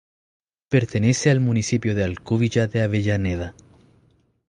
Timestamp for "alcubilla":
2.03-2.65